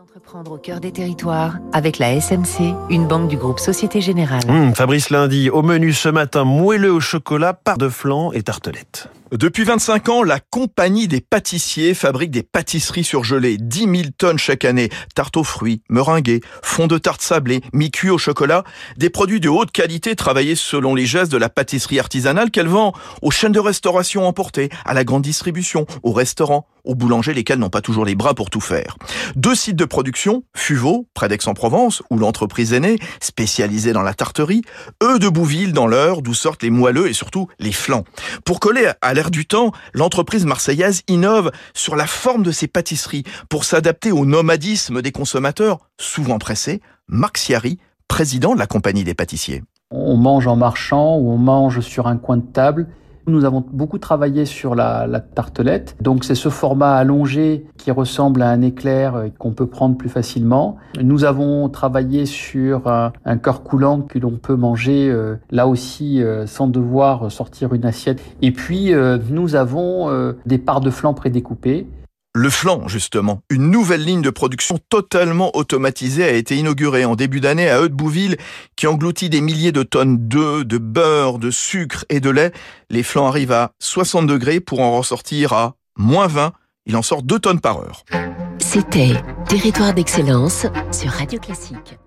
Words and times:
d'entreprendre 0.00 0.52
au 0.52 0.56
cœur 0.56 0.80
des 0.80 0.92
territoires 0.92 1.58
avec 1.74 1.98
la 1.98 2.18
SMC, 2.18 2.74
une 2.88 3.06
banque 3.06 3.28
du 3.28 3.36
groupe 3.36 3.58
Société 3.58 4.00
Générale. 4.00 4.40
Hum, 4.48 4.74
Fabrice 4.74 5.10
Lundi, 5.10 5.50
au 5.50 5.60
menu 5.60 5.92
ce 5.92 6.08
matin, 6.08 6.44
moelleux 6.44 6.90
au 6.90 7.00
chocolat, 7.00 7.52
part 7.52 7.76
de 7.76 7.90
flan 7.90 8.32
et 8.32 8.42
tartelette. 8.42 9.10
Depuis 9.32 9.62
25 9.62 10.08
ans, 10.08 10.22
la 10.24 10.40
compagnie 10.40 11.06
des 11.06 11.20
pâtissiers 11.20 11.94
fabrique 11.94 12.32
des 12.32 12.42
pâtisseries 12.42 13.04
surgelées. 13.04 13.58
10 13.58 13.78
000 13.78 13.92
tonnes 14.18 14.40
chaque 14.40 14.64
année. 14.64 14.88
Tarte 15.14 15.36
aux 15.36 15.44
fruits, 15.44 15.82
meringuées, 15.88 16.40
fond 16.62 16.88
de 16.88 16.98
tarte 16.98 17.22
sablé, 17.22 17.60
mi-cuit 17.72 18.10
au 18.10 18.18
chocolat. 18.18 18.64
Des 18.96 19.08
produits 19.08 19.38
de 19.38 19.48
haute 19.48 19.70
qualité 19.70 20.16
travaillés 20.16 20.56
selon 20.56 20.96
les 20.96 21.06
gestes 21.06 21.30
de 21.30 21.36
la 21.36 21.48
pâtisserie 21.48 22.00
artisanale 22.00 22.50
qu'elle 22.50 22.66
vend 22.66 22.92
aux 23.22 23.30
chaînes 23.30 23.52
de 23.52 23.60
restauration 23.60 24.26
emportées, 24.26 24.68
à 24.84 24.94
la 24.94 25.04
grande 25.04 25.22
distribution, 25.22 25.86
aux 26.02 26.12
restaurants, 26.12 26.66
aux 26.84 26.94
boulangers 26.96 27.34
lesquels 27.34 27.58
n'ont 27.58 27.70
pas 27.70 27.82
toujours 27.82 28.04
les 28.04 28.14
bras 28.16 28.34
pour 28.34 28.50
tout 28.50 28.60
faire. 28.60 28.96
Deux 29.36 29.54
sites 29.54 29.76
de 29.76 29.84
production, 29.84 30.42
Fuveau, 30.56 31.06
près 31.14 31.28
d'Aix-en-Provence, 31.28 32.02
où 32.10 32.18
l'entreprise 32.18 32.72
est 32.72 32.80
née, 32.80 32.98
spécialisée 33.20 33.92
dans 33.92 34.02
la 34.02 34.14
tarterie, 34.14 34.62
eux 35.02 35.18
de 35.18 35.28
Bouville, 35.28 35.72
dans 35.72 35.86
l'heure, 35.86 36.22
d'où 36.22 36.34
sortent 36.34 36.62
les 36.62 36.70
moelleux 36.70 37.08
et 37.08 37.12
surtout 37.12 37.48
les 37.58 37.72
flancs. 37.72 38.04
Du 39.28 39.44
temps, 39.44 39.72
l'entreprise 39.92 40.46
marseillaise 40.46 41.02
innove 41.08 41.50
sur 41.74 41.96
la 41.96 42.06
forme 42.06 42.42
de 42.42 42.52
ses 42.52 42.68
pâtisseries 42.68 43.24
pour 43.50 43.64
s'adapter 43.64 44.12
au 44.12 44.24
nomadisme 44.24 45.02
des 45.02 45.12
consommateurs, 45.12 45.80
souvent 45.98 46.38
pressés. 46.38 46.80
Marc 47.08 47.36
Ciari, 47.36 47.78
président 48.08 48.54
de 48.54 48.58
la 48.58 48.66
compagnie 48.66 49.04
des 49.04 49.14
pâtissiers. 49.14 49.62
On 49.90 50.16
mange 50.16 50.46
en 50.46 50.56
marchant 50.56 51.18
ou 51.18 51.32
on 51.32 51.36
mange 51.36 51.80
sur 51.80 52.06
un 52.06 52.16
coin 52.16 52.38
de 52.38 52.46
table 52.46 52.86
nous 53.26 53.44
avons 53.44 53.64
beaucoup 53.72 53.98
travaillé 53.98 54.44
sur 54.44 54.74
la, 54.74 55.08
tartelette. 55.34 55.96
Donc 56.00 56.24
c'est 56.24 56.34
ce 56.34 56.48
format 56.48 56.94
allongé 56.94 57.66
qui 57.76 57.90
ressemble 57.90 58.42
à 58.42 58.50
un 58.50 58.62
éclair 58.62 59.14
euh, 59.14 59.28
qu'on 59.38 59.52
peut 59.52 59.66
prendre 59.66 59.96
plus 59.96 60.08
facilement. 60.08 60.76
Nous 61.00 61.24
avons 61.24 61.68
travaillé 61.68 62.26
sur 62.26 62.88
un, 62.88 63.12
cœur 63.38 63.62
coulant 63.62 64.00
que 64.00 64.18
l'on 64.18 64.32
peut 64.32 64.56
manger 64.56 65.08
euh, 65.10 65.36
là 65.50 65.66
aussi 65.66 66.22
euh, 66.22 66.46
sans 66.46 66.66
devoir 66.66 67.30
sortir 67.30 67.74
une 67.74 67.84
assiette. 67.84 68.22
Et 68.42 68.52
puis 68.52 68.92
nous 69.30 69.54
avons 69.54 70.34
des 70.46 70.58
parts 70.58 70.80
de 70.80 70.90
flan 70.90 71.14
prédécoupées 71.14 71.86
le 72.34 72.48
flan, 72.48 72.86
justement, 72.86 73.42
une 73.50 73.70
nouvelle 73.70 74.04
ligne 74.04 74.22
de 74.22 74.30
production 74.30 74.78
totalement 74.88 75.56
automatisée 75.56 76.24
a 76.24 76.32
été 76.32 76.56
inaugurée 76.56 77.04
en 77.04 77.16
début 77.16 77.40
d'année 77.40 77.68
à 77.68 77.80
Haute-Bouville, 77.80 78.36
qui 78.76 78.86
engloutit 78.86 79.30
des 79.30 79.40
milliers 79.40 79.72
de 79.72 79.82
tonnes 79.82 80.28
d'œufs, 80.28 80.64
de 80.64 80.78
beurre, 80.78 81.38
de 81.38 81.50
sucre 81.50 82.04
et 82.08 82.20
de 82.20 82.30
lait. 82.30 82.52
Les 82.88 83.02
flans 83.02 83.26
arrivent 83.26 83.52
à 83.52 83.72
60 83.80 84.26
degrés 84.26 84.60
pour 84.60 84.80
en 84.80 84.96
ressortir 84.96 85.52
à 85.52 85.74
moins 85.96 86.28
20. 86.28 86.52
Il 86.86 86.96
en 86.96 87.02
sort 87.02 87.22
2 87.22 87.38
tonnes 87.38 87.60
par 87.60 87.78
heure. 87.78 88.04
C'était 88.58 89.14
Territoire 89.48 89.92
d'excellence 89.92 90.66
sur 90.92 91.10
Radio 91.10 91.40
Classique. 91.40 91.98